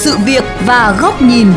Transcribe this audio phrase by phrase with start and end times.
[0.00, 1.52] sự việc và góc nhìn.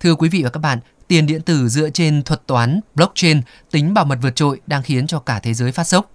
[0.00, 0.78] Thưa quý vị và các bạn,
[1.08, 5.06] tiền điện tử dựa trên thuật toán blockchain tính bảo mật vượt trội đang khiến
[5.06, 6.10] cho cả thế giới phát sốc.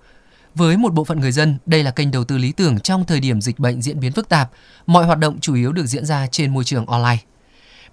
[0.55, 3.19] Với một bộ phận người dân, đây là kênh đầu tư lý tưởng trong thời
[3.19, 4.50] điểm dịch bệnh diễn biến phức tạp.
[4.86, 7.23] Mọi hoạt động chủ yếu được diễn ra trên môi trường online.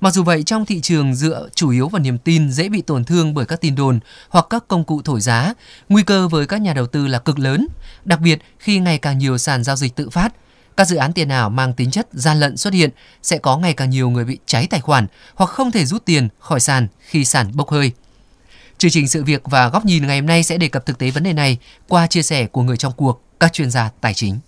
[0.00, 3.04] Mặc dù vậy, trong thị trường dựa chủ yếu vào niềm tin dễ bị tổn
[3.04, 5.54] thương bởi các tin đồn hoặc các công cụ thổi giá,
[5.88, 7.66] nguy cơ với các nhà đầu tư là cực lớn,
[8.04, 10.32] đặc biệt khi ngày càng nhiều sàn giao dịch tự phát.
[10.76, 12.90] Các dự án tiền ảo mang tính chất gian lận xuất hiện
[13.22, 16.28] sẽ có ngày càng nhiều người bị cháy tài khoản hoặc không thể rút tiền
[16.38, 17.92] khỏi sàn khi sàn bốc hơi.
[18.78, 21.10] Chương trình sự việc và góc nhìn ngày hôm nay sẽ đề cập thực tế
[21.10, 21.58] vấn đề này
[21.88, 24.38] qua chia sẻ của người trong cuộc, các chuyên gia tài chính.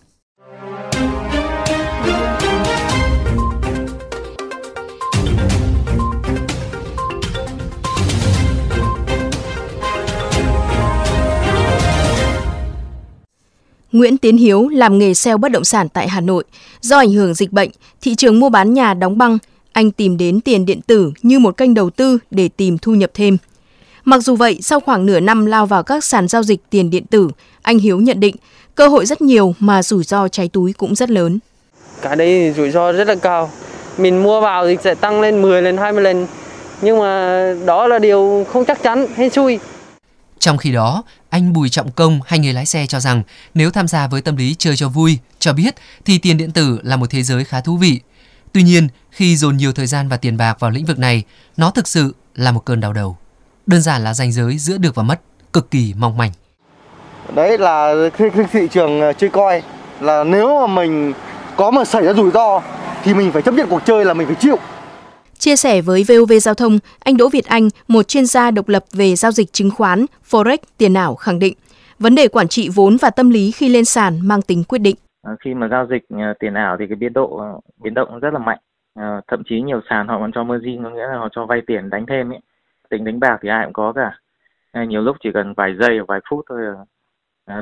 [13.93, 16.45] Nguyễn Tiến Hiếu làm nghề sale bất động sản tại Hà Nội.
[16.81, 19.39] Do ảnh hưởng dịch bệnh, thị trường mua bán nhà đóng băng,
[19.73, 23.11] anh tìm đến tiền điện tử như một kênh đầu tư để tìm thu nhập
[23.15, 23.37] thêm.
[24.05, 27.05] Mặc dù vậy, sau khoảng nửa năm lao vào các sàn giao dịch tiền điện
[27.07, 27.29] tử,
[27.63, 28.37] anh Hiếu nhận định
[28.75, 31.39] cơ hội rất nhiều mà rủi ro cháy túi cũng rất lớn.
[32.03, 33.51] Cái đấy rủi ro rất là cao.
[33.99, 36.27] Mình mua vào thì sẽ tăng lên 10 lần, 20 lần.
[36.83, 39.59] Nhưng mà đó là điều không chắc chắn, hay xui.
[40.39, 43.23] Trong khi đó, anh Bùi Trọng Công hay người lái xe cho rằng
[43.55, 46.81] nếu tham gia với tâm lý chơi cho vui, cho biết thì tiền điện tử
[46.83, 48.01] là một thế giới khá thú vị.
[48.53, 51.23] Tuy nhiên, khi dồn nhiều thời gian và tiền bạc vào lĩnh vực này,
[51.57, 53.17] nó thực sự là một cơn đau đầu.
[53.67, 55.21] Đơn giản là ranh giới giữa được và mất
[55.53, 56.31] cực kỳ mong manh.
[57.35, 59.63] Đấy là khi, khi thị trường ờ, chơi coi
[60.01, 61.13] là nếu mà mình
[61.57, 62.63] có mà xảy ra rủi ro
[63.05, 64.57] thì mình phải chấp nhận cuộc chơi là mình phải chịu.
[65.39, 68.83] Chia sẻ với VOV Giao thông, anh Đỗ Việt Anh, một chuyên gia độc lập
[68.93, 71.55] về giao dịch chứng khoán, Forex, tiền ảo khẳng định,
[71.99, 74.97] vấn đề quản trị vốn và tâm lý khi lên sàn mang tính quyết định.
[75.23, 77.49] À, khi mà giao dịch à, tiền ảo thì cái biên độ à,
[77.83, 78.59] biến động rất là mạnh.
[79.29, 81.91] Thậm chí nhiều sàn họ còn cho margin, có nghĩa là họ cho vay tiền
[81.91, 82.41] đánh thêm ấy.
[82.91, 84.19] Tính đánh bạc thì ai cũng có cả.
[84.85, 86.61] Nhiều lúc chỉ cần vài giây vài phút thôi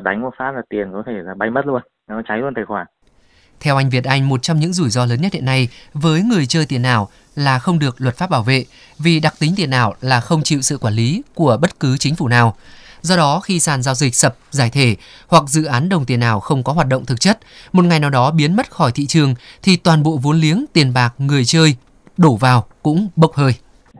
[0.03, 2.65] đánh một phát là tiền có thể là bay mất luôn, nó cháy luôn tài
[2.65, 2.87] khoản.
[3.59, 6.45] Theo anh Việt Anh, một trong những rủi ro lớn nhất hiện nay với người
[6.45, 8.65] chơi tiền ảo là không được luật pháp bảo vệ
[8.99, 12.15] vì đặc tính tiền ảo là không chịu sự quản lý của bất cứ chính
[12.15, 12.55] phủ nào.
[13.01, 14.95] Do đó, khi sàn giao dịch sập, giải thể
[15.27, 17.39] hoặc dự án đồng tiền ảo không có hoạt động thực chất,
[17.73, 20.93] một ngày nào đó biến mất khỏi thị trường thì toàn bộ vốn liếng tiền
[20.93, 21.75] bạc người chơi
[22.17, 23.51] đổ vào cũng bốc hơi.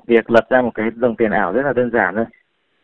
[0.08, 2.26] Việc lập ra một cái đồng tiền ảo rất là đơn giản thôi.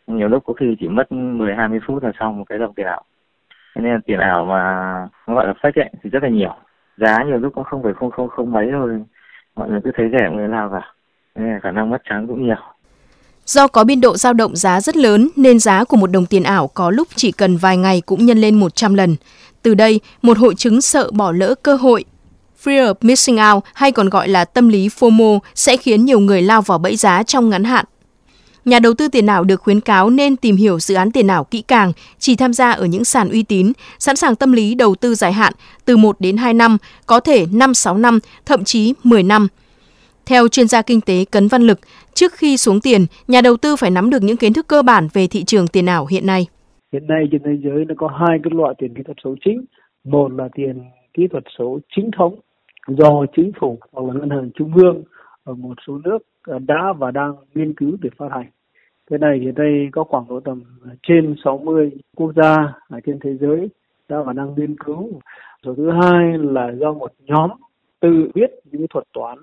[0.07, 3.03] Nhiều lúc có khi chỉ mất 10-20 phút là xong một cái đồng tiền ảo
[3.81, 4.61] nên tiền ảo mà
[5.27, 6.55] nó gọi là fake ấy, thì rất là nhiều.
[6.97, 9.03] Giá nhiều lúc cũng không phải không không không mấy thôi
[9.55, 10.93] mọi người cứ thấy rẻ người nào cả
[11.35, 12.55] nên khả năng mất trắng cũng nhiều
[13.45, 16.43] Do có biên độ dao động giá rất lớn nên giá của một đồng tiền
[16.43, 19.15] ảo có lúc chỉ cần vài ngày cũng nhân lên 100 lần.
[19.61, 22.03] Từ đây, một hội chứng sợ bỏ lỡ cơ hội
[22.63, 26.41] Fear of missing out hay còn gọi là tâm lý FOMO sẽ khiến nhiều người
[26.41, 27.85] lao vào bẫy giá trong ngắn hạn.
[28.65, 31.43] Nhà đầu tư tiền ảo được khuyến cáo nên tìm hiểu dự án tiền ảo
[31.43, 34.95] kỹ càng, chỉ tham gia ở những sàn uy tín, sẵn sàng tâm lý đầu
[34.95, 35.53] tư dài hạn
[35.85, 39.47] từ 1 đến 2 năm, có thể 5-6 năm, thậm chí 10 năm.
[40.25, 41.79] Theo chuyên gia kinh tế Cấn Văn Lực,
[42.13, 45.07] trước khi xuống tiền, nhà đầu tư phải nắm được những kiến thức cơ bản
[45.13, 46.47] về thị trường tiền ảo hiện nay.
[46.93, 49.65] Hiện nay trên thế giới nó có hai cái loại tiền kỹ thuật số chính.
[50.03, 50.81] Một là tiền
[51.13, 52.39] kỹ thuật số chính thống
[52.87, 55.03] do chính phủ hoặc là ngân hàng trung ương
[55.43, 56.17] ở một số nước
[56.47, 58.49] ờ, đã và đang nghiên cứu để phát hành.
[59.09, 60.63] Cái này thì đây có khoảng độ tầm
[61.03, 62.55] trên 60 quốc gia
[62.89, 63.69] ở trên thế giới
[64.09, 65.09] đã và đang nghiên cứu.
[65.63, 67.49] Rồi thứ hai là do một nhóm
[67.99, 69.37] tự biết những thuật toán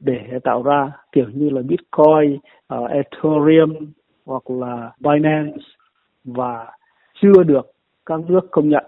[0.00, 2.38] để tạo ra kiểu như là Bitcoin,
[2.74, 3.92] uh, Ethereum
[4.26, 5.64] hoặc là Binance
[6.24, 6.66] và
[7.22, 7.70] chưa được
[8.06, 8.84] các nước công nhận.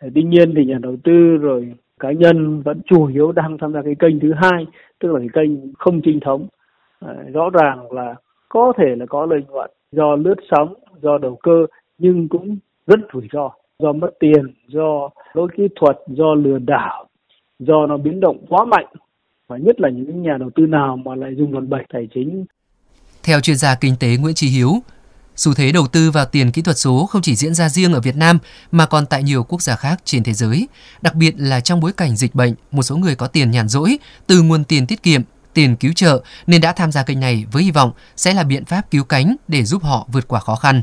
[0.00, 3.72] Ờ, tuy nhiên thì nhà đầu tư rồi cá nhân vẫn chủ yếu đang tham
[3.72, 4.66] gia cái kênh thứ hai,
[5.00, 6.46] tức là cái kênh không chính thống
[6.98, 8.14] ờ, rõ ràng là
[8.48, 11.66] có thể là có lợi nhuận do lướt sóng do đầu cơ
[11.98, 17.06] nhưng cũng rất rủi ro do mất tiền do lỗi kỹ thuật do lừa đảo
[17.58, 18.86] do nó biến động quá mạnh
[19.48, 22.44] và nhất là những nhà đầu tư nào mà lại dùng đòn bẩy tài chính.
[23.22, 24.70] Theo chuyên gia kinh tế Nguyễn Trí Hiếu,
[25.36, 28.00] xu thế đầu tư vào tiền kỹ thuật số không chỉ diễn ra riêng ở
[28.00, 28.38] Việt Nam
[28.72, 30.68] mà còn tại nhiều quốc gia khác trên thế giới,
[31.02, 33.98] đặc biệt là trong bối cảnh dịch bệnh, một số người có tiền nhàn rỗi
[34.26, 35.22] từ nguồn tiền tiết kiệm
[35.54, 38.64] tiền cứu trợ nên đã tham gia kênh này với hy vọng sẽ là biện
[38.64, 40.82] pháp cứu cánh để giúp họ vượt qua khó khăn.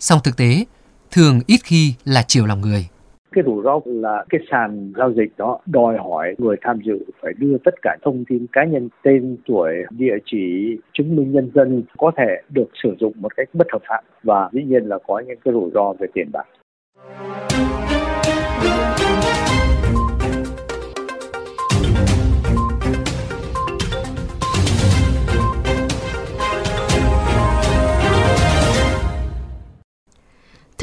[0.00, 0.64] Song thực tế,
[1.10, 2.88] thường ít khi là chiều lòng người.
[3.32, 7.32] Cái rủi ro là cái sàn giao dịch đó đòi hỏi người tham dự phải
[7.38, 11.82] đưa tất cả thông tin cá nhân, tên, tuổi, địa chỉ, chứng minh nhân dân
[11.98, 15.22] có thể được sử dụng một cách bất hợp pháp và dĩ nhiên là có
[15.26, 16.46] những cái rủi ro về tiền bạc.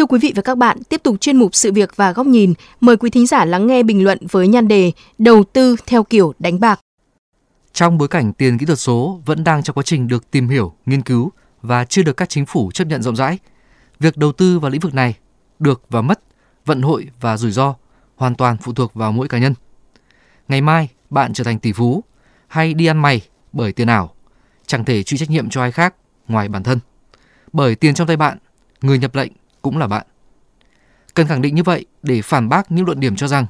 [0.07, 2.97] Quý vị và các bạn, tiếp tục chuyên mục sự việc và góc nhìn, mời
[2.97, 6.59] quý thính giả lắng nghe bình luận với nhan đề Đầu tư theo kiểu đánh
[6.59, 6.79] bạc.
[7.73, 10.73] Trong bối cảnh tiền kỹ thuật số vẫn đang trong quá trình được tìm hiểu,
[10.85, 11.31] nghiên cứu
[11.61, 13.39] và chưa được các chính phủ chấp nhận rộng rãi,
[13.99, 15.15] việc đầu tư vào lĩnh vực này
[15.59, 16.19] được và mất,
[16.65, 17.75] vận hội và rủi ro
[18.15, 19.53] hoàn toàn phụ thuộc vào mỗi cá nhân.
[20.47, 22.03] Ngày mai bạn trở thành tỷ phú
[22.47, 23.21] hay đi ăn mày
[23.53, 24.13] bởi tiền ảo,
[24.65, 25.95] chẳng thể chịu trách nhiệm cho ai khác
[26.27, 26.79] ngoài bản thân.
[27.53, 28.37] Bởi tiền trong tay bạn,
[28.81, 29.31] người nhập lệnh
[29.67, 30.07] cũng là bạn.
[31.13, 33.45] Cần khẳng định như vậy để phản bác những luận điểm cho rằng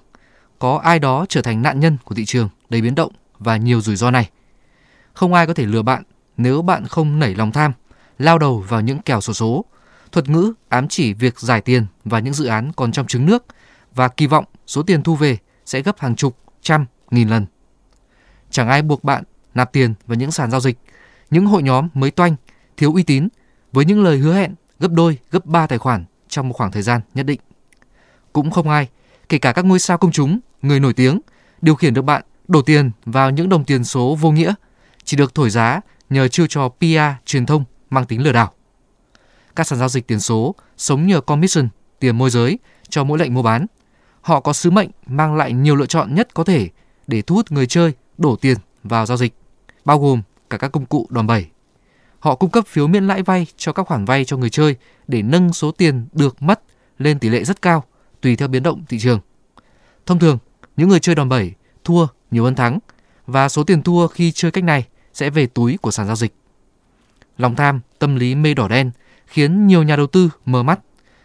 [0.60, 3.82] có ai đó trở thành nạn nhân của thị trường đầy biến động và nhiều
[3.82, 4.30] rủi ro này.
[5.14, 6.04] Không ai có thể lừa bạn
[6.38, 7.74] nếu bạn không nảy lòng tham,
[8.20, 9.66] lao đầu vào những kèo sổ số,
[10.12, 13.46] thuật ngữ ám chỉ việc giải tiền và những dự án còn trong trứng nước
[13.96, 17.46] và kỳ vọng số tiền thu về sẽ gấp hàng chục, trăm, nghìn lần.
[18.52, 19.24] Chẳng ai buộc bạn
[19.54, 20.78] nạp tiền vào những sàn giao dịch,
[21.30, 22.36] những hội nhóm mới toanh,
[22.78, 23.28] thiếu uy tín
[23.72, 26.82] với những lời hứa hẹn gấp đôi, gấp ba tài khoản trong một khoảng thời
[26.82, 27.40] gian nhất định.
[28.34, 28.88] Cũng không ai,
[29.30, 31.20] kể cả các ngôi sao công chúng, người nổi tiếng,
[31.62, 34.54] điều khiển được bạn đổ tiền vào những đồng tiền số vô nghĩa,
[35.04, 38.54] chỉ được thổi giá nhờ chiêu trò PR truyền thông mang tính lừa đảo.
[39.56, 41.70] Các sàn giao dịch tiền số sống nhờ commission,
[42.00, 42.60] tiền môi giới
[42.90, 43.66] cho mỗi lệnh mua bán.
[44.22, 46.70] Họ có sứ mệnh mang lại nhiều lựa chọn nhất có thể
[47.08, 49.34] để thu hút người chơi đổ tiền vào giao dịch,
[49.86, 51.46] bao gồm cả các công cụ đòn bẩy.
[52.20, 54.76] Họ cung cấp phiếu miễn lãi vay cho các khoản vay cho người chơi
[55.08, 56.62] để nâng số tiền được mất
[57.00, 57.84] lên tỷ lệ rất cao
[58.22, 59.20] tùy theo biến động thị trường.
[60.06, 60.38] Thông thường,
[60.78, 61.54] những người chơi đòn bẩy
[61.84, 62.80] thua nhiều hơn thắng
[63.28, 66.34] và số tiền thua khi chơi cách này sẽ về túi của sàn giao dịch.
[67.38, 68.92] Lòng tham, tâm lý mê đỏ đen
[69.28, 70.80] khiến nhiều nhà đầu tư mờ mắt,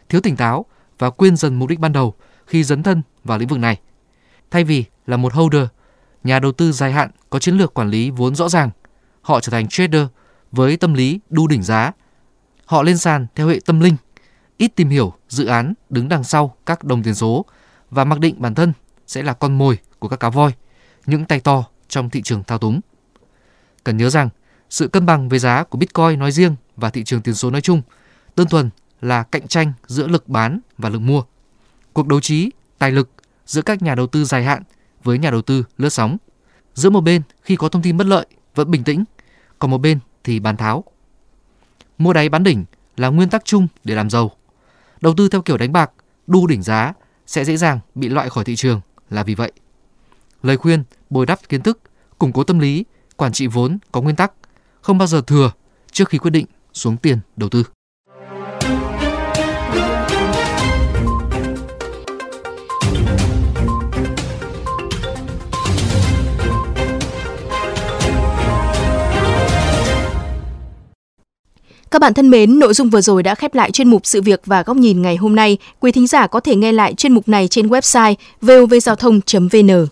[0.08, 0.66] thiếu tỉnh táo
[0.98, 2.14] và quên dần mục đích ban đầu
[2.46, 3.80] khi dấn thân vào lĩnh vực này.
[4.50, 5.66] Thay vì là một holder,
[6.24, 8.70] nhà đầu tư dài hạn có chiến lược quản lý vốn rõ ràng,
[9.22, 10.06] họ trở thành trader
[10.52, 11.93] với tâm lý đu đỉnh giá.
[12.66, 13.96] Họ lên sàn theo hệ tâm linh,
[14.56, 17.44] ít tìm hiểu dự án đứng đằng sau các đồng tiền số
[17.90, 18.72] và mặc định bản thân
[19.06, 20.52] sẽ là con mồi của các cá voi,
[21.06, 22.81] những tay to trong thị trường thao túng.
[23.84, 24.28] Cần nhớ rằng,
[24.70, 27.60] sự cân bằng về giá của Bitcoin nói riêng và thị trường tiền số nói
[27.60, 27.82] chung
[28.37, 28.70] đơn thuần
[29.00, 31.22] là cạnh tranh giữa lực bán và lực mua.
[31.93, 33.10] Cuộc đấu trí, tài lực
[33.46, 34.62] giữa các nhà đầu tư dài hạn
[35.02, 36.16] với nhà đầu tư lướt sóng.
[36.75, 39.05] Giữa một bên khi có thông tin bất lợi vẫn bình tĩnh,
[39.58, 40.84] còn một bên thì bán tháo.
[41.98, 42.64] Mua đáy bán đỉnh
[42.96, 44.30] là nguyên tắc chung để làm giàu.
[45.00, 45.90] Đầu tư theo kiểu đánh bạc,
[46.26, 46.92] đu đỉnh giá
[47.26, 48.80] sẽ dễ dàng bị loại khỏi thị trường
[49.10, 49.52] là vì vậy.
[50.42, 51.80] Lời khuyên bồi đắp kiến thức,
[52.19, 52.84] củng cố tâm lý,
[53.16, 54.32] quản trị vốn có nguyên tắc,
[54.80, 55.52] không bao giờ thừa
[55.92, 57.64] trước khi quyết định xuống tiền đầu tư.
[71.92, 74.40] Các bạn thân mến, nội dung vừa rồi đã khép lại chuyên mục Sự việc
[74.46, 75.58] và góc nhìn ngày hôm nay.
[75.80, 79.86] Quý thính giả có thể nghe lại chuyên mục này trên website vovgiao thông.vn.